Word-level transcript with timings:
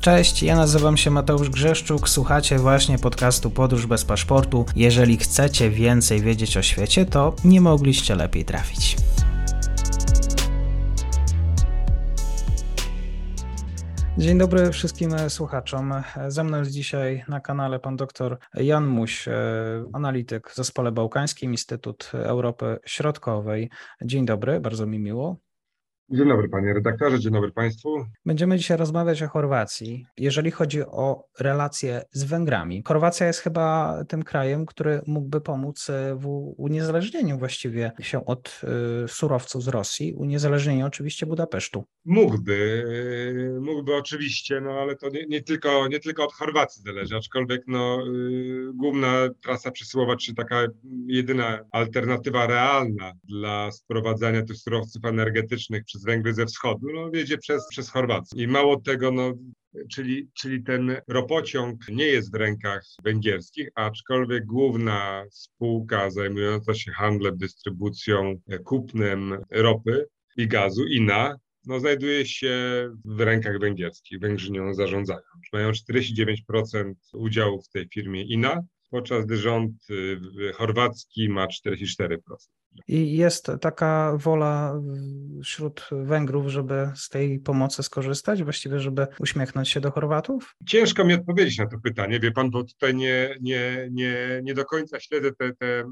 Cześć, 0.00 0.42
ja 0.42 0.56
nazywam 0.56 0.96
się 0.96 1.10
Mateusz 1.10 1.50
Grzeszczuk, 1.50 2.08
słuchacie 2.08 2.58
właśnie 2.58 2.98
podcastu 2.98 3.50
Podróż 3.50 3.86
bez 3.86 4.04
paszportu. 4.04 4.66
Jeżeli 4.76 5.16
chcecie 5.16 5.70
więcej 5.70 6.20
wiedzieć 6.20 6.56
o 6.56 6.62
świecie, 6.62 7.06
to 7.06 7.34
nie 7.44 7.60
mogliście 7.60 8.14
lepiej 8.14 8.44
trafić. 8.44 8.96
Dzień 14.18 14.38
dobry 14.38 14.70
wszystkim 14.70 15.10
słuchaczom. 15.28 15.94
Ze 16.28 16.44
mną 16.44 16.58
jest 16.58 16.70
dzisiaj 16.70 17.24
na 17.28 17.40
kanale 17.40 17.78
pan 17.78 17.96
dr 17.96 18.38
Jan 18.54 18.86
Muś, 18.86 19.24
analityk 19.92 20.50
w 20.50 20.56
Zespole 20.56 20.92
Bałkańskim, 20.92 21.50
Instytut 21.50 22.10
Europy 22.14 22.78
Środkowej. 22.86 23.70
Dzień 24.04 24.26
dobry, 24.26 24.60
bardzo 24.60 24.86
mi 24.86 24.98
miło. 24.98 25.36
Dzień 26.10 26.28
dobry 26.28 26.48
panie 26.48 26.74
redaktorze, 26.74 27.20
dzień 27.20 27.32
dobry 27.32 27.52
państwu. 27.52 28.06
Będziemy 28.26 28.58
dzisiaj 28.58 28.76
rozmawiać 28.76 29.22
o 29.22 29.28
Chorwacji. 29.28 30.06
Jeżeli 30.16 30.50
chodzi 30.50 30.82
o 30.82 31.24
relacje 31.40 32.02
z 32.12 32.24
Węgrami, 32.24 32.82
Chorwacja 32.86 33.26
jest 33.26 33.40
chyba 33.40 33.96
tym 34.08 34.22
krajem, 34.22 34.66
który 34.66 35.00
mógłby 35.06 35.40
pomóc 35.40 35.86
w 36.14 36.26
uniezależnieniu 36.56 37.38
właściwie 37.38 37.92
się 38.00 38.24
od 38.24 38.60
y, 39.04 39.08
surowców 39.08 39.62
z 39.62 39.68
Rosji, 39.68 40.14
uniezależnieniu 40.14 40.86
oczywiście 40.86 41.26
Budapesztu. 41.26 41.84
Mógłby, 42.04 42.84
mógłby 43.60 43.94
oczywiście, 43.96 44.60
no 44.60 44.70
ale 44.70 44.96
to 44.96 45.08
nie, 45.08 45.26
nie 45.26 45.42
tylko, 45.42 45.88
nie 45.88 46.00
tylko 46.00 46.24
od 46.24 46.32
Chorwacji 46.32 46.82
zależy, 46.82 47.16
aczkolwiek 47.16 47.62
no, 47.66 47.98
główna 48.74 49.28
trasa 49.42 49.70
przesyłowa, 49.70 50.16
czy 50.16 50.34
taka 50.34 50.66
jedyna 51.06 51.58
alternatywa 51.72 52.46
realna 52.46 53.12
dla 53.24 53.72
sprowadzania 53.72 54.42
tych 54.42 54.56
surowców 54.56 55.04
energetycznych 55.04 55.84
przez 55.84 55.97
Węgry 56.04 56.34
ze 56.34 56.46
wschodu, 56.46 56.86
no 56.94 57.10
wiedzie 57.10 57.38
przez, 57.38 57.68
przez 57.70 57.90
Chorwację. 57.90 58.42
I 58.42 58.46
mało 58.46 58.80
tego, 58.80 59.10
no 59.12 59.34
czyli, 59.90 60.28
czyli 60.34 60.62
ten 60.62 60.96
ropociąg 61.08 61.88
nie 61.88 62.06
jest 62.06 62.32
w 62.32 62.34
rękach 62.34 62.84
węgierskich, 63.04 63.68
aczkolwiek 63.74 64.46
główna 64.46 65.24
spółka 65.30 66.10
zajmująca 66.10 66.74
się 66.74 66.92
handlem, 66.92 67.38
dystrybucją, 67.38 68.40
kupnem 68.64 69.38
ropy 69.50 70.06
i 70.36 70.48
gazu, 70.48 70.86
INA, 70.86 71.36
no, 71.66 71.80
znajduje 71.80 72.26
się 72.26 72.54
w 73.04 73.20
rękach 73.20 73.58
węgierskich. 73.58 74.20
Węgrzy 74.20 74.52
nią 74.52 74.74
zarządzają. 74.74 75.20
Mają 75.52 75.70
49% 75.70 76.94
udziału 77.14 77.62
w 77.62 77.68
tej 77.68 77.88
firmie 77.94 78.22
INA, 78.22 78.60
podczas 78.90 79.26
gdy 79.26 79.36
rząd 79.36 79.72
y, 79.90 80.52
chorwacki 80.52 81.28
ma 81.28 81.46
44%. 81.46 82.18
I 82.88 83.16
jest 83.16 83.50
taka 83.60 84.12
wola 84.16 84.80
wśród 85.44 85.88
Węgrów, 85.92 86.48
żeby 86.48 86.90
z 86.96 87.08
tej 87.08 87.38
pomocy 87.38 87.82
skorzystać, 87.82 88.42
właściwie, 88.42 88.80
żeby 88.80 89.06
uśmiechnąć 89.20 89.68
się 89.68 89.80
do 89.80 89.90
Chorwatów? 89.90 90.56
Ciężko 90.66 91.04
mi 91.04 91.14
odpowiedzieć 91.14 91.58
na 91.58 91.66
to 91.66 91.78
pytanie, 91.84 92.20
wie 92.20 92.32
pan, 92.32 92.50
bo 92.50 92.64
tutaj 92.64 92.94
nie, 92.94 93.36
nie, 93.40 93.88
nie, 93.90 94.40
nie 94.42 94.54
do 94.54 94.64
końca 94.64 95.00
śledzę 95.00 95.32
te, 95.32 95.54
te 95.54 95.84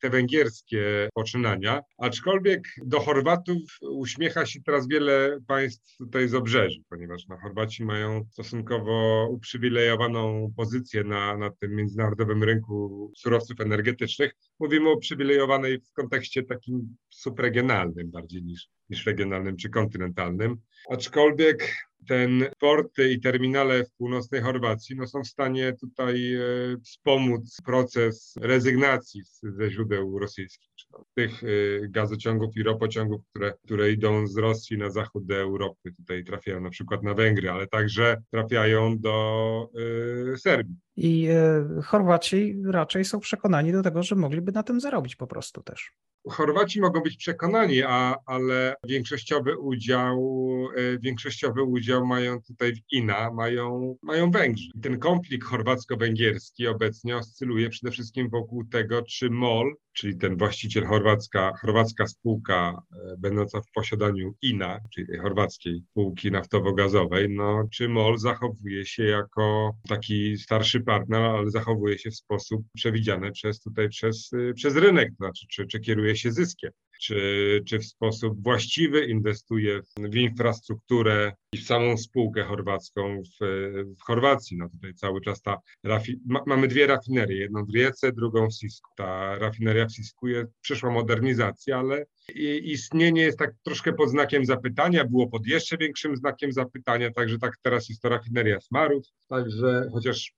te 0.00 0.10
węgierskie 0.10 1.08
poczynania, 1.14 1.80
aczkolwiek 1.98 2.68
do 2.84 3.00
Chorwatów 3.00 3.78
uśmiecha 3.82 4.46
się 4.46 4.60
teraz 4.66 4.88
wiele 4.88 5.38
państw 5.46 5.96
tutaj 5.96 6.28
z 6.28 6.34
obrzeży, 6.34 6.82
ponieważ 6.88 7.26
na 7.26 7.40
Chorwaci 7.40 7.84
mają 7.84 8.24
stosunkowo 8.30 9.28
uprzywilejowaną 9.30 10.52
pozycję 10.56 11.04
na, 11.04 11.36
na 11.36 11.50
tym 11.50 11.74
międzynarodowym 11.76 12.44
rynku 12.44 13.12
surowców 13.16 13.60
energetycznych. 13.60 14.32
Mówimy 14.60 14.88
o 14.88 14.94
uprzywilejowanej 14.94 15.80
w 15.80 15.92
kontekście 15.92 16.42
takim 16.42 16.96
subregionalnym 17.08 18.10
bardziej 18.10 18.42
niż, 18.42 18.68
niż 18.90 19.06
regionalnym 19.06 19.56
czy 19.56 19.70
kontynentalnym. 19.70 20.56
Aczkolwiek 20.90 21.89
ten 22.08 22.44
porty 22.58 23.12
i 23.12 23.20
terminale 23.20 23.84
w 23.84 23.90
północnej 23.90 24.42
Chorwacji 24.42 24.96
no, 24.96 25.06
są 25.06 25.22
w 25.22 25.28
stanie 25.28 25.72
tutaj 25.80 26.34
e, 26.34 26.40
wspomóc 26.84 27.56
proces 27.64 28.34
rezygnacji 28.40 29.22
ze 29.42 29.70
źródeł 29.70 30.18
rosyjskich, 30.18 30.70
czy 30.76 30.86
tych 31.14 31.44
e, 31.44 31.46
gazociągów 31.88 32.56
i 32.56 32.62
ropociągów, 32.62 33.20
które, 33.30 33.52
które 33.64 33.92
idą 33.92 34.26
z 34.26 34.36
Rosji 34.36 34.78
na 34.78 34.90
zachód 34.90 35.30
Europy. 35.30 35.92
Tutaj 35.96 36.24
trafiają 36.24 36.60
na 36.60 36.70
przykład 36.70 37.02
na 37.02 37.14
Węgry, 37.14 37.50
ale 37.50 37.66
także 37.66 38.22
trafiają 38.30 38.98
do 38.98 39.68
e, 40.34 40.38
Serbii. 40.38 40.76
I 41.02 41.28
e, 41.28 41.82
Chorwaci 41.82 42.56
raczej 42.64 43.04
są 43.04 43.20
przekonani 43.20 43.72
do 43.72 43.82
tego, 43.82 44.02
że 44.02 44.16
mogliby 44.16 44.52
na 44.52 44.62
tym 44.62 44.80
zarobić 44.80 45.16
po 45.16 45.26
prostu 45.26 45.62
też. 45.62 45.92
Chorwaci 46.28 46.80
mogą 46.80 47.00
być 47.00 47.16
przekonani, 47.16 47.82
a, 47.82 48.16
ale 48.26 48.74
większościowy 48.88 49.58
udział, 49.58 50.18
e, 50.76 50.98
większościowy 50.98 51.62
udział 51.62 52.06
mają 52.06 52.42
tutaj 52.42 52.74
w 52.74 52.92
INA, 52.92 53.30
mają, 53.32 53.96
mają 54.02 54.30
Węgrzy. 54.30 54.70
Ten 54.82 54.98
konflikt 54.98 55.46
chorwacko-węgierski 55.46 56.66
obecnie 56.66 57.16
oscyluje 57.16 57.68
przede 57.68 57.92
wszystkim 57.92 58.30
wokół 58.30 58.64
tego, 58.64 59.02
czy 59.02 59.30
MOL, 59.30 59.74
czyli 59.92 60.16
ten 60.16 60.36
właściciel 60.36 60.86
chorwacka, 60.86 61.52
chorwacka 61.60 62.06
spółka 62.06 62.82
e, 62.92 63.16
będąca 63.18 63.60
w 63.60 63.70
posiadaniu 63.74 64.34
INA, 64.42 64.80
czyli 64.94 65.18
chorwackiej 65.18 65.82
spółki 65.90 66.30
naftowo-gazowej, 66.30 67.28
no, 67.30 67.68
czy 67.72 67.88
MOL 67.88 68.18
zachowuje 68.18 68.86
się 68.86 69.04
jako 69.04 69.72
taki 69.88 70.38
starszy 70.38 70.80
partner, 70.90 71.22
ale 71.22 71.50
zachowuje 71.50 71.98
się 71.98 72.10
w 72.10 72.16
sposób 72.16 72.62
przewidziany 72.76 73.32
przez 73.32 73.60
tutaj, 73.60 73.88
przez, 73.88 74.32
y, 74.32 74.52
przez 74.54 74.76
rynek, 74.76 75.08
to 75.08 75.24
znaczy 75.24 75.46
czy, 75.50 75.66
czy 75.66 75.80
kieruje 75.80 76.16
się 76.16 76.32
zyskiem 76.32 76.70
czy, 77.00 77.62
czy 77.66 77.78
w 77.78 77.86
sposób 77.86 78.42
właściwy 78.42 79.06
inwestuje 79.06 79.80
w, 79.82 80.16
infrastrukturę 80.16 81.32
i 81.52 81.58
w 81.58 81.66
samą 81.66 81.96
spółkę 81.96 82.44
chorwacką 82.44 83.22
w, 83.22 83.44
w 83.98 84.02
Chorwacji. 84.02 84.56
No 84.56 84.68
tutaj 84.68 84.94
cały 84.94 85.20
czas 85.20 85.42
ta 85.42 85.58
rafi, 85.84 86.20
ma, 86.26 86.40
mamy 86.46 86.68
dwie 86.68 86.86
rafinerie, 86.86 87.36
jedną 87.36 87.64
w 87.64 87.74
Rijece, 87.74 88.12
drugą 88.12 88.48
w 88.48 88.54
Sisku. 88.54 88.90
Ta 88.96 89.38
rafineria 89.38 89.86
w 89.86 89.92
Sisku 89.92 90.28
jest, 90.28 90.50
przeszła 90.60 90.90
modernizację, 90.90 91.76
ale 91.76 92.06
istnienie 92.62 93.22
jest 93.22 93.38
tak 93.38 93.50
troszkę 93.62 93.92
pod 93.92 94.10
znakiem 94.10 94.44
zapytania, 94.44 95.04
było 95.04 95.28
pod 95.28 95.46
jeszcze 95.46 95.76
większym 95.76 96.16
znakiem 96.16 96.52
zapytania, 96.52 97.10
także 97.10 97.38
tak 97.38 97.52
teraz 97.62 97.88
jest 97.88 98.02
to 98.02 98.08
rafineria 98.08 98.60
Smarów, 98.60 99.04
także 99.28 99.88
chociaż 99.92 100.32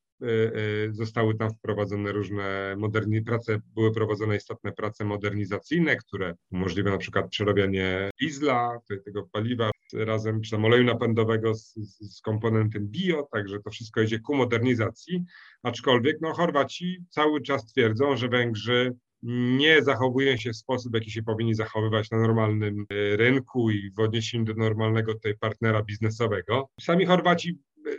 zostały 0.90 1.34
tam 1.34 1.50
wprowadzone 1.50 2.12
różne 2.12 2.74
moderni 2.78 3.22
prace, 3.22 3.60
były 3.74 3.92
prowadzone 3.92 4.36
istotne 4.36 4.72
prace 4.72 5.04
modernizacyjne, 5.04 5.96
które 5.96 6.34
umożliwią 6.50 6.90
na 6.90 6.98
przykład 6.98 7.28
przerabianie 7.28 8.10
diesla, 8.20 8.78
tego 9.04 9.28
paliwa 9.32 9.70
razem, 9.94 10.40
czy 10.40 10.50
tam 10.50 10.64
oleju 10.64 10.84
napędowego 10.84 11.54
z, 11.54 11.74
z 12.00 12.20
komponentem 12.20 12.88
bio, 12.88 13.28
także 13.32 13.60
to 13.60 13.70
wszystko 13.70 14.02
idzie 14.02 14.18
ku 14.18 14.34
modernizacji, 14.34 15.24
aczkolwiek 15.62 16.16
no, 16.20 16.32
Chorwaci 16.32 17.04
cały 17.10 17.42
czas 17.42 17.66
twierdzą, 17.66 18.16
że 18.16 18.28
Węgrzy 18.28 18.94
nie 19.22 19.82
zachowują 19.82 20.36
się 20.36 20.50
w 20.50 20.56
sposób, 20.56 20.94
jaki 20.94 21.10
się 21.10 21.22
powinni 21.22 21.54
zachowywać 21.54 22.10
na 22.10 22.20
normalnym 22.20 22.86
y, 22.92 23.16
rynku 23.16 23.70
i 23.70 23.90
w 23.90 24.00
odniesieniu 24.00 24.44
do 24.44 24.54
normalnego 24.54 25.14
tutaj 25.14 25.34
partnera 25.38 25.82
biznesowego. 25.82 26.68
Sami 26.80 27.06
Chorwaci 27.06 27.58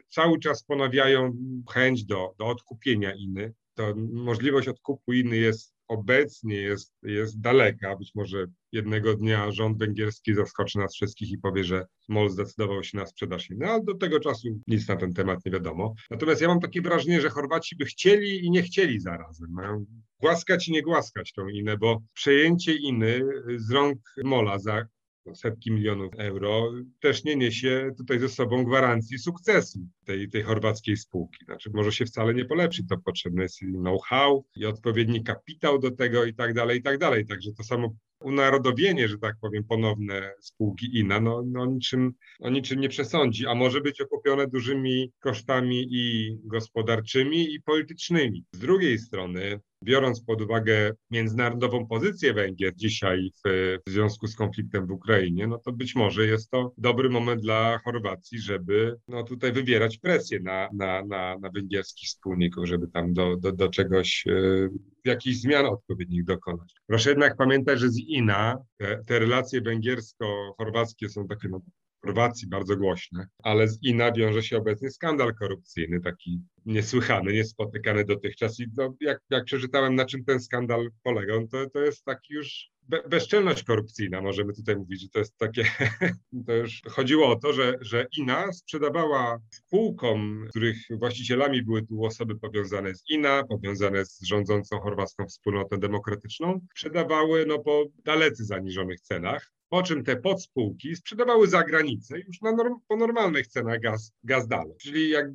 cały 0.10 0.40
czas 0.40 0.64
ponawiają 0.64 1.34
chęć 1.74 2.06
do, 2.06 2.34
do 2.38 2.46
odkupienia 2.46 3.14
inny. 3.16 3.54
To 3.74 3.94
możliwość 4.14 4.68
odkupu 4.68 5.14
inny 5.14 5.38
jest 5.38 5.74
obecnie 5.88 6.56
jest, 6.56 6.94
jest 7.04 7.42
daleka. 7.42 7.96
Być 7.96 8.12
może 8.16 8.46
jednego 8.72 9.16
dnia 9.16 9.52
rząd 9.52 9.78
węgierski 9.78 10.34
zaskoczy 10.34 10.78
nas 10.78 10.96
wszystkich 10.96 11.32
i 11.32 11.38
powie, 11.38 11.64
że 11.64 11.86
MOL 12.10 12.30
zdecydował 12.30 12.84
się 12.84 12.98
na 12.98 13.06
sprzedaż 13.06 13.50
inny, 13.50 13.68
ale 13.68 13.84
do 13.84 13.96
tego 13.96 14.20
czasu 14.20 14.48
nic 14.68 14.88
na 14.88 14.96
ten 14.96 15.14
temat 15.14 15.46
nie 15.46 15.52
wiadomo. 15.52 15.94
Natomiast 16.12 16.42
ja 16.42 16.48
mam 16.48 16.60
takie 16.60 16.82
wrażenie, 16.82 17.22
że 17.22 17.30
Chorwaci 17.30 17.76
by 17.76 17.86
chcieli 17.86 18.46
i 18.46 18.52
nie 18.52 18.64
chcieli 18.64 19.00
zarazem. 19.00 19.50
Mają 19.52 19.86
głaskać 20.20 20.68
i 20.68 20.72
nie 20.72 20.82
głaskać 20.82 21.34
tą 21.34 21.48
inę, 21.48 21.78
bo 21.78 22.02
przejęcie 22.14 22.76
iny 22.76 23.22
z 23.58 23.72
rąk 23.72 24.00
MOLA 24.24 24.60
za 24.60 24.86
setki 25.34 25.72
milionów 25.72 26.14
euro, 26.18 26.72
też 27.00 27.24
nie 27.24 27.36
niesie 27.36 27.92
tutaj 27.98 28.20
ze 28.20 28.30
sobą 28.30 28.64
gwarancji 28.64 29.20
sukcesu 29.20 29.80
tej, 30.06 30.30
tej 30.30 30.44
chorwackiej 30.44 30.98
spółki. 30.98 31.46
Znaczy 31.46 31.70
może 31.74 31.92
się 31.92 32.06
wcale 32.06 32.34
nie 32.34 32.46
polepszy, 32.46 32.84
to 32.90 32.98
potrzebny 32.98 33.44
jest 33.44 33.60
know-how 33.60 34.46
i 34.56 34.66
odpowiedni 34.66 35.24
kapitał 35.24 35.80
do 35.80 35.92
tego 35.92 36.26
i 36.26 36.34
tak 36.34 36.54
dalej, 36.54 36.80
i 36.80 36.82
tak 36.82 36.98
dalej. 36.98 37.26
Także 37.26 37.52
to 37.58 37.64
samo 37.64 37.96
unarodowienie, 38.24 39.08
że 39.08 39.18
tak 39.18 39.36
powiem, 39.42 39.64
ponowne 39.64 40.34
spółki 40.42 40.98
INA, 40.98 41.20
no, 41.20 41.44
no 41.48 41.66
niczym, 41.66 42.14
no 42.40 42.50
niczym 42.50 42.80
nie 42.80 42.90
przesądzi, 42.90 43.48
a 43.48 43.56
może 43.56 43.82
być 43.82 44.02
okupione 44.02 44.48
dużymi 44.48 45.12
kosztami 45.20 45.88
i 45.92 46.36
gospodarczymi, 46.44 47.54
i 47.54 47.62
politycznymi. 47.62 48.46
Z 48.52 48.60
drugiej 48.60 49.00
strony 49.00 49.60
biorąc 49.84 50.24
pod 50.24 50.42
uwagę 50.42 50.92
międzynarodową 51.12 51.88
pozycję 51.88 52.34
Węgier 52.34 52.76
dzisiaj 52.76 53.32
w, 53.46 53.78
w, 53.88 53.92
związku 53.92 54.28
z 54.28 54.36
konfliktem 54.36 54.88
w 54.88 54.92
Ukrainie, 54.92 55.48
no 55.48 55.58
to 55.58 55.72
być 55.72 55.96
może 55.96 56.26
jest 56.26 56.50
to 56.50 56.74
dobry 56.78 57.10
moment 57.10 57.42
dla 57.42 57.80
Chorwacji, 57.86 58.40
żeby 58.40 58.96
no 59.08 59.24
tutaj 59.24 59.52
wywierać 59.52 59.98
presję 59.98 60.40
na, 60.40 60.70
na, 60.74 61.06
na, 61.06 61.38
na 61.40 61.50
węgierskich 61.50 62.10
wspólników, 62.10 62.66
żeby 62.66 62.88
tam 62.88 63.14
do, 63.14 63.36
do, 63.38 63.52
do 63.52 63.70
czegoś, 63.70 64.24
yy, 64.26 64.70
jakichś 65.06 65.38
zmian 65.38 65.66
odpowiednich 65.66 66.24
dokonać. 66.24 66.74
Proszę 66.88 67.10
jednak 67.10 67.38
pamiętać, 67.38 67.80
że 67.80 67.90
z 67.90 67.98
INA 67.98 68.58
te, 68.78 69.04
te 69.08 69.20
relacje 69.20 69.62
węgiersko-chorwackie 69.62 71.10
są 71.10 71.28
takie 71.28 71.48
no, 71.50 71.62
Chorwacji 72.06 72.48
bardzo 72.48 72.78
głośne, 72.78 73.28
ale 73.44 73.68
z 73.68 73.84
INA 73.84 74.12
wiąże 74.12 74.44
się 74.44 74.58
obecnie 74.58 74.92
skandal 74.92 75.36
korupcyjny, 75.36 76.02
taki 76.02 76.42
niesłychany, 76.66 77.34
niespotykany 77.34 78.06
dotychczas. 78.06 78.60
I 78.60 78.66
no, 78.78 78.96
jak, 79.02 79.20
jak 79.30 79.46
przeczytałem, 79.46 79.96
na 79.96 80.06
czym 80.06 80.26
ten 80.26 80.40
skandal 80.40 80.90
polegał, 81.04 81.48
to, 81.48 81.70
to 81.70 81.80
jest 81.80 82.06
taki 82.06 82.34
już 82.34 82.74
be, 82.90 83.04
bezczelność 83.10 83.64
korupcyjna, 83.64 84.22
możemy 84.22 84.54
tutaj 84.54 84.76
mówić, 84.76 85.02
że 85.02 85.10
to 85.10 85.20
jest 85.20 85.38
takie, 85.38 85.66
to 86.48 86.54
już 86.54 86.82
chodziło 86.90 87.28
o 87.28 87.36
to, 87.36 87.54
że, 87.54 87.78
że 87.82 88.08
INA 88.18 88.54
sprzedawała 88.54 89.40
spółkom, 89.52 90.46
których 90.50 90.78
właścicielami 90.92 91.64
były 91.64 91.86
tu 91.86 92.06
osoby 92.06 92.40
powiązane 92.40 92.96
z 92.96 93.04
INA, 93.10 93.44
powiązane 93.50 94.06
z 94.06 94.22
rządzącą 94.24 94.80
chorwacką 94.80 95.26
wspólnotą 95.28 95.78
demokratyczną, 95.78 96.60
sprzedawały 96.72 97.46
no, 97.46 97.60
po 97.60 97.86
dalece 98.06 98.46
zaniżonych 98.46 99.02
cenach 99.02 99.54
po 99.74 99.84
czym 99.84 100.04
te 100.04 100.16
podspółki 100.16 100.96
sprzedawały 100.96 101.48
za 101.48 101.64
granicę 101.64 102.20
już 102.20 102.42
na 102.42 102.52
norm, 102.52 102.74
po 102.88 102.96
normalnych 102.96 103.48
cenach 103.48 103.80
gaz, 103.80 104.14
gaz 104.24 104.48
dalej. 104.48 104.74
Czyli 104.82 105.10
jak 105.10 105.26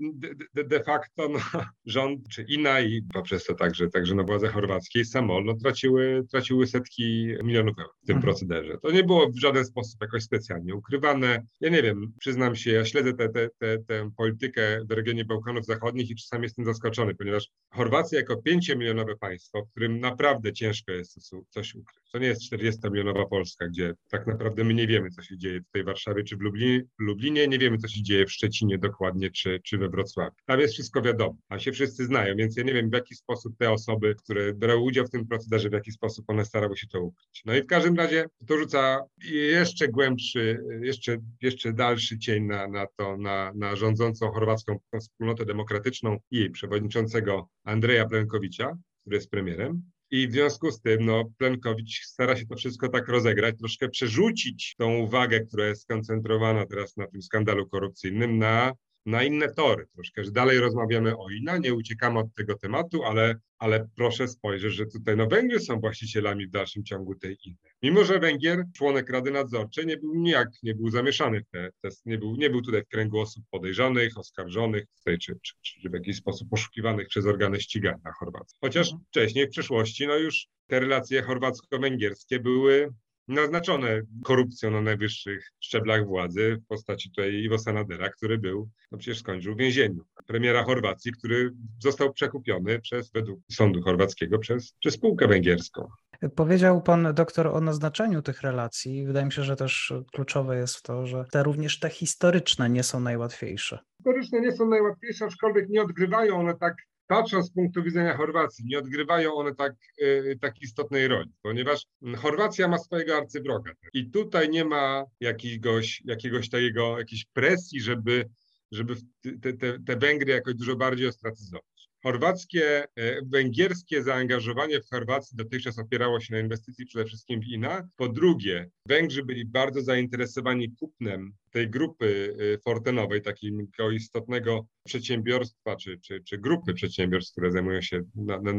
de, 0.55 0.65
de 0.65 0.83
facto 0.85 1.29
no, 1.29 1.39
rząd 1.87 2.29
czy 2.29 2.43
INA 2.43 2.81
i 2.81 3.03
poprzez 3.15 3.45
to 3.45 3.55
także, 3.55 3.89
także 3.89 4.15
no, 4.15 4.25
władze 4.25 4.49
chorwackie 4.49 5.01
i 5.01 5.05
Samol 5.05 5.45
no, 5.45 5.55
traciły, 5.55 6.25
traciły 6.31 6.67
setki 6.67 7.35
milionów 7.45 7.79
euro 7.79 7.91
w 8.03 8.07
tym 8.07 8.17
mhm. 8.17 8.23
procederze. 8.23 8.79
To 8.83 8.91
nie 8.91 9.05
było 9.05 9.31
w 9.31 9.41
żaden 9.41 9.65
sposób 9.65 10.01
jakoś 10.01 10.23
specjalnie 10.23 10.75
ukrywane. 10.75 11.47
Ja 11.61 11.71
nie 11.71 11.83
wiem, 11.83 12.13
przyznam 12.21 12.57
się, 12.57 12.73
ja 12.73 12.85
śledzę 12.85 13.13
tę 13.13 13.29
te, 13.29 13.49
te, 13.59 13.79
te, 13.79 14.11
politykę 14.17 14.85
w 14.89 14.91
regionie 14.91 15.25
Bałkanów 15.25 15.67
Zachodnich 15.67 16.11
i 16.11 16.17
czasami 16.17 16.43
jestem 16.43 16.65
zaskoczony, 16.65 17.15
ponieważ 17.15 17.49
Chorwacja 17.71 18.19
jako 18.19 18.43
pięciomilionowe 18.43 19.17
państwo, 19.17 19.65
w 19.65 19.71
którym 19.71 20.01
naprawdę 20.01 20.53
ciężko 20.53 20.93
jest 20.93 21.31
coś 21.49 21.75
ukryć. 21.75 22.08
To 22.13 22.19
nie 22.19 22.27
jest 22.27 22.53
40-milionowa 22.53 23.27
Polska, 23.27 23.69
gdzie 23.69 23.95
tak 24.11 24.27
naprawdę 24.27 24.65
my 24.65 24.75
nie 24.75 24.87
wiemy, 24.87 25.11
co 25.11 25.23
się 25.23 25.39
dzieje 25.39 25.61
tutaj 25.61 25.83
w 25.83 25.87
Warszawie 25.87 26.25
czy 26.25 26.37
w 26.37 26.41
Lublinie, 26.41 26.83
Lublinie, 26.99 27.49
nie 27.49 27.59
wiemy, 27.59 27.79
co 27.79 27.89
się 27.89 28.03
dzieje 28.03 28.27
w 28.27 28.33
Szczecinie 28.33 28.79
dokładnie, 28.79 29.31
czy, 29.31 29.61
czy 29.65 29.79
we 29.79 29.89
Wrocławiu. 29.89 30.37
Tam 30.47 30.61
jest 30.61 30.75
wszystko 30.75 31.03
wiadomo, 31.03 31.37
a 31.49 31.59
się 31.59 31.73
wszyscy 31.73 32.05
znają, 32.05 32.37
więc 32.37 32.57
ja 32.57 32.63
nie 32.63 32.75
wiem, 32.75 32.91
w 32.91 32.93
jaki 32.93 33.15
sposób 33.15 33.57
te 33.59 33.71
osoby, 33.71 34.15
które 34.15 34.55
brały 34.55 34.81
udział 34.81 35.07
w 35.07 35.11
tym 35.11 35.27
procederze, 35.27 35.69
w 35.69 35.73
jaki 35.73 35.93
sposób 35.93 36.25
one 36.29 36.45
starały 36.45 36.77
się 36.77 36.87
to 36.87 37.01
ukryć. 37.01 37.43
No 37.45 37.57
i 37.57 37.63
w 37.63 37.67
każdym 37.67 37.97
razie 37.97 38.25
to 38.47 38.59
rzuca 38.59 39.05
jeszcze 39.33 39.89
głębszy, 39.89 40.59
jeszcze, 40.83 41.17
jeszcze 41.43 41.73
dalszy 41.73 42.19
cień 42.19 42.45
na, 42.45 42.69
na 42.69 42.87
to, 42.97 43.17
na, 43.17 43.53
na 43.55 43.77
rządzącą 43.77 44.31
chorwacką 44.31 44.79
wspólnotę 45.01 45.45
demokratyczną 45.45 46.19
i 46.31 46.39
jej 46.39 46.51
przewodniczącego 46.51 47.49
Andrzeja 47.65 48.07
Plenkowicza, 48.07 48.77
który 49.01 49.17
jest 49.17 49.31
premierem. 49.31 49.83
I 50.11 50.29
w 50.29 50.33
związku 50.33 50.71
z 50.71 50.81
tym, 50.81 51.05
no, 51.05 51.25
Plenkowicz 51.39 52.05
stara 52.05 52.37
się 52.37 52.47
to 52.47 52.57
wszystko 52.57 52.89
tak 52.89 53.09
rozegrać, 53.09 53.59
troszkę 53.59 53.89
przerzucić 53.89 54.75
tą 54.79 54.97
uwagę, 54.97 55.41
która 55.41 55.67
jest 55.67 55.83
skoncentrowana 55.83 56.67
teraz 56.67 56.97
na 56.97 57.07
tym 57.07 57.23
skandalu 57.23 57.69
korupcyjnym, 57.69 58.39
na 58.39 58.73
na 59.09 59.23
inne 59.23 59.53
tory 59.55 59.87
troszkę, 59.95 60.25
że 60.25 60.31
dalej 60.31 60.59
rozmawiamy 60.59 61.17
o 61.17 61.31
INA, 61.31 61.59
nie 61.59 61.75
uciekamy 61.75 62.19
od 62.19 62.35
tego 62.35 62.59
tematu, 62.59 63.05
ale, 63.05 63.35
ale 63.59 63.89
proszę 63.97 64.29
spojrzeć, 64.29 64.73
że 64.73 64.87
tutaj 64.87 65.17
no 65.17 65.27
Węgry 65.27 65.61
są 65.61 65.81
właścicielami 65.81 66.47
w 66.47 66.51
dalszym 66.51 66.85
ciągu 66.85 67.15
tej 67.15 67.37
INY. 67.45 67.57
Mimo, 67.83 68.05
że 68.05 68.19
Węgier, 68.19 68.65
członek 68.77 69.11
Rady 69.11 69.31
Nadzorczej, 69.31 69.87
nie 69.87 69.97
był 69.97 70.15
nijak, 70.15 70.49
nie 70.63 70.75
był 70.75 70.91
zamieszany 70.91 71.41
w 71.41 71.51
te, 71.51 71.71
te 71.83 71.89
nie, 72.07 72.19
był, 72.19 72.37
nie 72.37 72.51
był 72.51 72.63
tutaj 72.63 72.83
w 72.83 72.89
kręgu 72.89 73.21
osób 73.21 73.45
podejrzanych, 73.51 74.19
oskarżonych 74.19 74.85
tutaj, 74.99 75.19
czy, 75.19 75.39
czy, 75.43 75.55
czy 75.63 75.91
w 75.91 75.95
jakiś 75.95 76.17
sposób 76.17 76.49
poszukiwanych 76.49 77.09
przez 77.09 77.27
organy 77.27 77.61
ścigania 77.61 78.13
Chorwacji. 78.19 78.59
Chociaż 78.61 78.87
mhm. 78.87 79.05
wcześniej, 79.09 79.47
w 79.47 79.51
przeszłości, 79.51 80.07
no 80.07 80.17
już 80.17 80.47
te 80.67 80.81
relacje 80.81 81.23
chorwacko-węgierskie 81.23 82.41
były 82.41 82.89
naznaczone 83.29 84.03
korupcją 84.25 84.71
na 84.71 84.81
najwyższych 84.81 85.51
szczeblach 85.61 86.07
władzy 86.07 86.57
w 86.57 86.67
postaci 86.67 87.11
tutaj 87.11 87.35
Iwo 87.35 87.59
Sanadera, 87.59 88.09
który 88.09 88.39
był, 88.39 88.69
no 88.93 88.99
przecież 88.99 89.19
skończył 89.19 89.55
w 89.55 89.59
więzieniu. 89.59 90.05
Premiera 90.27 90.65
Chorwacji, 90.65 91.13
który 91.13 91.51
został 91.83 92.13
przekupiony 92.13 92.81
przez, 92.81 93.13
według 93.13 93.41
sądu 93.53 93.83
chorwackiego, 93.83 94.39
przez, 94.39 94.73
przez 94.81 94.95
spółkę 94.95 95.29
węgierską. 95.29 95.89
Powiedział 96.37 96.83
pan 96.83 97.15
doktor 97.15 97.47
o 97.47 97.61
naznaczeniu 97.61 98.23
tych 98.23 98.43
relacji. 98.43 99.07
Wydaje 99.07 99.27
mi 99.27 99.33
się, 99.33 99.43
że 99.43 99.57
też 99.57 99.93
kluczowe 100.13 100.57
jest 100.57 100.83
to, 100.83 101.07
że 101.07 101.25
te 101.33 101.43
również 101.43 101.79
te 101.79 101.91
historyczne 101.91 102.71
nie 102.71 102.83
są 102.83 103.01
najłatwiejsze. 103.01 103.79
Historyczne 103.97 104.41
nie 104.41 104.53
są 104.53 104.69
najłatwiejsze, 104.69 105.25
aczkolwiek 105.25 105.69
nie 105.69 105.83
odgrywają 105.83 106.41
one 106.41 106.57
tak 106.57 106.75
patrząc 107.09 107.47
z 107.47 107.51
punktu 107.51 107.83
widzenia 107.83 108.17
Chorwacji, 108.17 108.65
nie 108.65 108.79
odgrywają 108.79 109.35
one 109.35 109.55
tak, 109.55 109.73
y, 110.03 110.39
tak 110.41 110.63
istotnej 110.63 111.09
roli, 111.09 111.31
ponieważ 111.43 111.87
Chorwacja 112.17 112.69
ma 112.69 112.79
swojego 112.79 113.17
arcywroga 113.17 113.73
i 113.93 114.11
tutaj 114.11 114.49
nie 114.49 114.65
ma 114.65 115.05
jakiegoś, 115.21 116.03
jakiegoś 116.05 116.49
takiego, 116.49 116.99
jakiejś 116.99 117.25
presji, 117.25 117.81
żeby, 117.81 118.29
żeby 118.73 118.95
te, 119.43 119.53
te, 119.53 119.79
te 119.87 119.97
Węgry 119.97 120.33
jakoś 120.33 120.55
dużo 120.55 120.77
bardziej 120.77 121.07
ostracyzować. 121.07 121.79
Chorwackie, 122.03 122.85
e, 122.97 123.23
węgierskie 123.27 124.03
zaangażowanie 124.03 124.81
w 124.81 124.89
Chorwacji 124.91 125.37
dotychczas 125.37 125.79
opierało 125.79 126.21
się 126.21 126.35
na 126.35 126.41
inwestycji 126.41 126.87
przede 126.87 127.05
wszystkim 127.05 127.41
w 127.41 127.45
INA. 127.45 127.89
Po 127.97 128.09
drugie, 128.09 128.71
Węgrzy 128.87 129.25
byli 129.25 129.47
bardzo 129.47 129.83
zainteresowani 129.83 130.75
kupnem 130.81 131.33
tej 131.59 131.71
grupy 131.71 132.37
y, 132.41 132.59
Fortenowej, 132.65 133.23
takiego 133.23 133.91
istotnego 133.91 134.67
przedsiębiorstwa, 134.85 135.77
czy, 135.77 135.99
czy, 136.01 136.23
czy 136.23 136.39
grupy 136.39 136.75
przedsiębiorstw, 136.75 137.33
które 137.33 137.53
zajmują 137.53 137.81
się, 137.83 138.01
na, 138.15 138.41
na, 138.41 138.53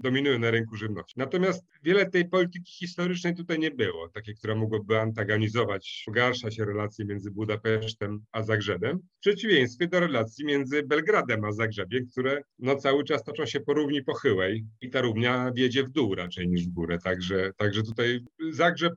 dominują 0.00 0.38
na 0.38 0.50
rynku 0.50 0.76
żywności. 0.76 1.14
Natomiast 1.16 1.64
wiele 1.82 2.10
tej 2.10 2.28
polityki 2.28 2.72
historycznej 2.72 3.34
tutaj 3.34 3.58
nie 3.58 3.70
było, 3.70 4.08
takiej, 4.08 4.34
która 4.34 4.54
mogłaby 4.54 5.00
antagonizować, 5.00 6.02
pogarszać 6.06 6.58
relacje 6.58 7.04
między 7.04 7.30
Budapesztem 7.30 8.20
a 8.32 8.42
Zagrzebem, 8.42 8.98
w 8.98 9.20
przeciwieństwie 9.20 9.88
do 9.88 10.00
relacji 10.00 10.44
między 10.44 10.82
Belgradem 10.82 11.44
a 11.44 11.52
Zagrzebiem, 11.52 12.06
które 12.06 12.42
no, 12.58 12.76
cały 12.76 13.04
czas 13.04 13.24
toczą 13.24 13.46
się 13.46 13.60
po 13.60 13.74
równi 13.74 14.02
pochyłej 14.02 14.66
i 14.80 14.90
ta 14.90 15.00
równia 15.00 15.52
wiedzie 15.52 15.84
w 15.84 15.90
dół 15.90 16.14
raczej 16.14 16.48
niż 16.48 16.66
w 16.66 16.72
górę. 16.72 16.98
Także, 17.04 17.50
także 17.56 17.82
tutaj 17.82 18.20
Zagrzeb, 18.50 18.92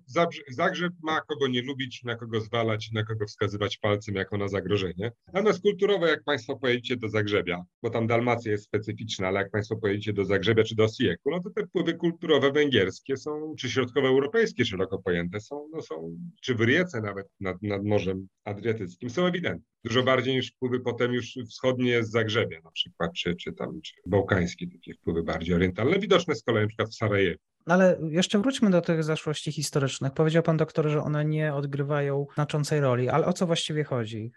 Zagrzeb 0.50 0.94
ma 1.03 1.21
kogo 1.21 1.47
nie 1.47 1.62
lubić, 1.62 2.03
na 2.03 2.15
kogo 2.15 2.41
zwalać, 2.41 2.91
na 2.91 3.03
kogo 3.03 3.27
wskazywać 3.30 3.78
palcem 3.78 4.16
jako 4.16 4.38
na 4.38 4.48
zagrożenie. 4.48 5.12
Natomiast 5.34 5.62
kulturowo, 5.62 6.08
jak 6.08 6.24
Państwo 6.24 6.58
pojedziecie 6.58 6.98
do 6.98 7.10
Zagrzebia, 7.10 7.64
bo 7.84 7.90
tam 7.90 8.08
Dalmacja 8.08 8.52
jest 8.52 8.64
specyficzna, 8.64 9.28
ale 9.28 9.40
jak 9.40 9.52
Państwo 9.52 9.76
pojedziecie 9.76 10.14
do 10.14 10.26
Zagrzebia 10.26 10.64
czy 10.64 10.76
do 10.76 10.84
Osijek, 10.84 11.20
no 11.26 11.40
to 11.40 11.50
te 11.50 11.66
wpływy 11.66 11.94
kulturowe 11.94 12.52
węgierskie 12.52 13.18
są, 13.18 13.54
czy 13.60 13.70
środkowoeuropejskie 13.70 14.66
szeroko 14.66 15.00
pojęte 15.00 15.40
są, 15.40 15.70
no 15.74 15.81
są 15.81 16.18
czy 16.42 16.56
w 16.56 16.62
Riece 16.62 17.02
nawet 17.02 17.28
nad, 17.40 17.62
nad 17.62 17.84
Morzem 17.84 18.28
Adriatyckim 18.44 19.10
są 19.10 19.25
ewidentne. 19.25 19.70
Dużo 19.84 20.03
bardziej 20.03 20.36
niż 20.36 20.51
wpływy 20.51 20.80
potem 20.80 21.13
już 21.13 21.38
wschodnie 21.50 22.03
z 22.03 22.12
Zagrzebia 22.12 22.62
na 22.63 22.72
przykład, 22.72 23.13
czy, 23.13 23.36
czy 23.36 23.53
tam 23.53 23.82
czy 23.82 23.94
bałkańskie, 24.06 24.68
takie 24.68 24.94
wpływy 24.94 25.24
bardziej 25.24 25.56
orientalne, 25.56 26.00
widoczne 26.00 26.36
z 26.36 26.44
kolei 26.44 26.62
na 26.62 26.68
przykład 26.68 26.89
w 26.89 26.96
Sarajewie. 26.96 27.38
Ale 27.70 28.00
jeszcze 28.10 28.40
wróćmy 28.40 28.70
do 28.70 28.82
tych 28.82 29.04
zaszłości 29.04 29.52
historycznych. 29.52 30.14
Powiedział 30.14 30.44
pan 30.44 30.58
doktor, 30.58 30.88
że 30.88 31.04
one 31.04 31.26
nie 31.26 31.54
odgrywają 31.54 32.28
znaczącej 32.34 32.80
roli, 32.80 33.10
ale 33.10 33.26
o 33.26 33.34
co 33.34 33.48
właściwie 33.48 33.84
chodzi? 33.84 34.32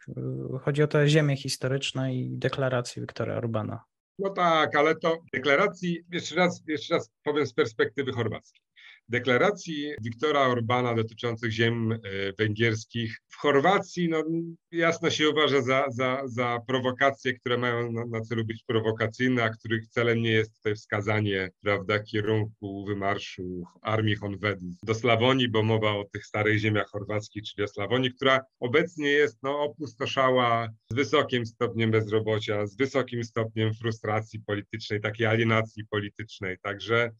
Chodzi 0.62 0.82
o 0.82 0.86
te 0.86 1.08
ziemie 1.08 1.36
historyczne 1.36 2.14
i 2.14 2.38
deklaracje 2.38 3.02
Wiktora 3.02 3.36
Orbana. 3.36 3.84
No 4.18 4.30
tak, 4.30 4.76
ale 4.76 4.94
to 4.96 5.18
deklaracji, 5.34 6.04
jeszcze 6.12 6.34
raz, 6.34 6.62
jeszcze 6.66 6.94
raz 6.94 7.10
powiem 7.24 7.46
z 7.46 7.54
perspektywy 7.54 8.12
chorwackiej 8.12 8.62
deklaracji 9.08 9.92
Wiktora 10.02 10.40
Orbana 10.40 10.94
dotyczących 10.94 11.50
ziem 11.50 11.92
e, 11.92 11.98
węgierskich 12.38 13.16
w 13.28 13.36
Chorwacji 13.36 14.08
no, 14.08 14.24
jasno 14.70 15.10
się 15.10 15.30
uważa 15.30 15.62
za, 15.62 15.84
za, 15.90 16.22
za 16.24 16.58
prowokacje, 16.66 17.34
które 17.34 17.58
mają 17.58 17.92
na, 17.92 18.06
na, 18.06 18.20
celu 18.20 18.44
być 18.44 18.64
prowokacyjne, 18.66 19.44
a 19.44 19.50
których 19.50 19.88
celem 19.88 20.22
nie 20.22 20.30
jest 20.30 20.56
tutaj 20.56 20.74
wskazanie 20.74 21.50
prawda, 21.62 21.98
kierunku 21.98 22.84
wymarszu 22.84 23.62
armii 23.82 24.16
Honvedów 24.16 24.74
do 24.82 24.94
Slawonii, 24.94 25.48
bo 25.48 25.62
mowa 25.62 25.90
o 25.90 26.04
tych 26.12 26.26
starych 26.26 26.58
ziemiach 26.58 26.88
chorwackich, 26.88 27.42
czyli 27.42 27.64
o 27.64 27.68
Slawonii, 27.68 28.14
która 28.14 28.40
obecnie 28.60 29.08
jest 29.08 29.38
no, 29.42 29.60
opustoszała 29.60 30.68
z 30.90 30.94
wysokim 30.94 31.46
stopniem 31.46 31.90
bezrobocia, 31.90 32.66
z 32.66 32.76
wysokim 32.76 33.24
stopniem 33.24 33.74
frustracji 33.74 34.40
politycznej, 34.40 35.00
takiej 35.00 35.26
alienacji 35.26 35.84
politycznej. 35.86 36.56
Także 36.62 37.10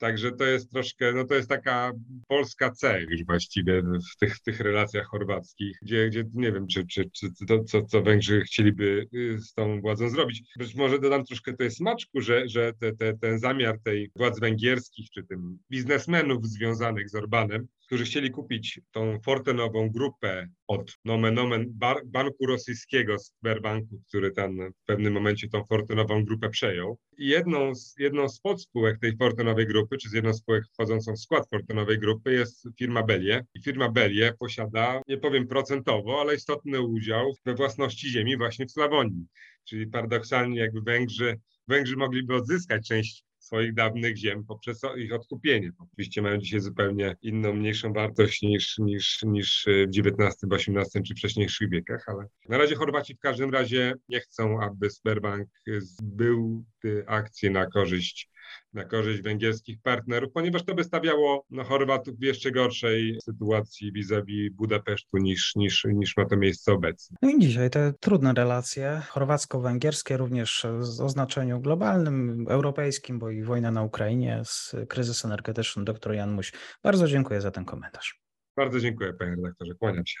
Także 0.00 0.32
to 0.32 0.44
jest 0.44 0.70
troszkę, 0.70 1.12
no 1.12 1.24
to 1.24 1.34
jest 1.34 1.48
taka 1.48 1.92
polska 2.28 2.70
C 2.70 3.02
już 3.08 3.24
właściwie 3.24 3.82
w 3.82 4.16
tych, 4.20 4.36
w 4.36 4.42
tych 4.42 4.60
relacjach 4.60 5.06
chorwackich, 5.06 5.78
gdzie, 5.82 6.08
gdzie 6.08 6.24
nie 6.34 6.52
wiem, 6.52 6.66
czy, 6.66 6.86
czy, 6.86 7.10
czy 7.10 7.46
to, 7.48 7.64
co, 7.64 7.82
co 7.82 8.02
Węgrzy 8.02 8.40
chcieliby 8.40 9.06
y, 9.14 9.38
z 9.38 9.52
tą 9.52 9.80
władzą 9.80 10.08
zrobić. 10.08 10.42
Być 10.58 10.74
może 10.74 10.98
dodam 10.98 11.24
troszkę 11.24 11.52
tej 11.52 11.70
smaczku, 11.70 12.20
że, 12.20 12.48
że 12.48 12.72
te, 12.72 12.96
te, 12.96 13.18
ten 13.18 13.38
zamiar 13.38 13.78
tej 13.84 14.10
władz 14.16 14.40
węgierskich, 14.40 15.10
czy 15.10 15.22
tym 15.22 15.58
biznesmenów 15.70 16.46
związanych 16.46 17.10
z 17.10 17.14
Orbanem, 17.14 17.66
którzy 17.86 18.04
chcieli 18.04 18.30
kupić 18.30 18.80
tą 18.90 19.20
Fortenową 19.24 19.90
grupę 19.90 20.48
od 20.66 20.98
nomen 21.04 21.38
omen 21.38 21.66
bar, 21.68 21.96
banku 22.06 22.46
rosyjskiego, 22.46 23.18
Sberbanku, 23.18 24.00
który 24.08 24.30
tam 24.30 24.56
w 24.56 24.86
pewnym 24.86 25.12
momencie 25.12 25.48
tą 25.48 25.64
Fortenową 25.64 26.24
grupę 26.24 26.50
przejął. 26.50 26.98
Jedną 27.22 27.74
z, 27.74 27.94
jedną 27.98 28.28
z 28.28 28.40
podspółek 28.40 28.98
tej 28.98 29.16
Fortenowej 29.16 29.66
grupy, 29.66 29.98
czy 29.98 30.08
z 30.08 30.12
jedną 30.12 30.34
z 30.34 30.38
spółek 30.38 30.64
wchodzącą 30.72 31.12
w 31.12 31.18
skład 31.18 31.48
Fortenowej 31.50 31.98
grupy 31.98 32.32
jest 32.32 32.68
firma 32.78 33.02
Belie. 33.02 33.44
I 33.54 33.62
firma 33.62 33.88
Belie 33.88 34.32
posiada, 34.38 35.02
nie 35.08 35.18
powiem 35.18 35.46
procentowo, 35.46 36.20
ale 36.20 36.34
istotny 36.34 36.80
udział 36.80 37.32
we 37.44 37.54
własności 37.54 38.08
ziemi 38.08 38.36
właśnie 38.36 38.66
w 38.66 38.70
Slawonii. 38.70 39.26
Czyli 39.64 39.86
paradoksalnie 39.86 40.60
jakby 40.60 40.80
Węgrzy, 40.80 41.40
Węgrzy 41.68 41.96
mogliby 41.96 42.34
odzyskać 42.34 42.88
część 42.88 43.24
swoich 43.50 43.74
dawnych 43.74 44.16
ziem 44.16 44.44
poprzez 44.44 44.80
ich 44.96 45.12
odkupienie. 45.12 45.72
Oczywiście 45.78 46.22
mają 46.22 46.38
dzisiaj 46.38 46.60
zupełnie 46.60 47.16
inną, 47.22 47.52
mniejszą 47.52 47.92
wartość 47.92 48.42
niż, 48.42 48.78
niż, 48.78 49.22
niż 49.22 49.66
w 49.66 49.98
XIX, 49.98 50.36
XVIII 50.52 51.04
czy 51.04 51.14
wcześniejszych 51.14 51.70
wiekach, 51.70 52.04
ale 52.06 52.24
na 52.48 52.58
razie 52.58 52.74
Chorwaci 52.74 53.14
w 53.14 53.18
każdym 53.18 53.50
razie 53.50 53.94
nie 54.08 54.20
chcą, 54.20 54.60
aby 54.60 54.90
Sberbank 54.90 55.48
zbył 55.78 56.64
akcje 57.06 57.50
na 57.50 57.66
korzyść 57.66 58.30
na 58.72 58.84
korzyść 58.84 59.22
węgierskich 59.22 59.82
partnerów, 59.82 60.32
ponieważ 60.32 60.64
to 60.64 60.74
by 60.74 60.84
stawiało 60.84 61.46
no, 61.50 61.64
Chorwatów 61.64 62.18
w 62.18 62.22
jeszcze 62.22 62.50
gorszej 62.50 63.18
sytuacji 63.24 63.92
vis-a-vis 63.92 64.52
Budapesztu 64.52 65.16
niż, 65.16 65.56
niż, 65.56 65.84
niż 65.84 66.16
ma 66.16 66.24
to 66.24 66.36
miejsce 66.36 66.72
obecnie. 66.72 67.16
No 67.22 67.30
i 67.30 67.38
dzisiaj 67.38 67.70
te 67.70 67.92
trudne 68.00 68.32
relacje 68.32 69.02
chorwacko-węgierskie, 69.10 70.16
również 70.16 70.66
z 70.80 71.00
oznaczeniu 71.00 71.60
globalnym, 71.60 72.46
europejskim, 72.48 73.18
bo 73.18 73.30
i 73.30 73.42
wojna 73.42 73.70
na 73.70 73.82
Ukrainie 73.82 74.42
z 74.44 74.76
kryzys 74.88 75.24
energetyczny. 75.24 75.84
Doktor 75.84 76.14
Jan 76.14 76.32
Muś, 76.32 76.52
bardzo 76.82 77.08
dziękuję 77.08 77.40
za 77.40 77.50
ten 77.50 77.64
komentarz. 77.64 78.20
Bardzo 78.56 78.80
dziękuję, 78.80 79.12
panie 79.12 79.30
redaktorze. 79.30 79.74
Kłaniam 79.74 80.06
się. 80.06 80.20